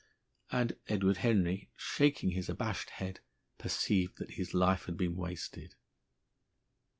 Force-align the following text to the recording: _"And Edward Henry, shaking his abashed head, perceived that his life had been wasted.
_"And 0.51 0.77
Edward 0.87 1.17
Henry, 1.17 1.69
shaking 1.77 2.31
his 2.31 2.49
abashed 2.49 2.89
head, 2.89 3.19
perceived 3.59 4.17
that 4.17 4.31
his 4.31 4.55
life 4.55 4.85
had 4.87 4.97
been 4.97 5.15
wasted. 5.15 5.75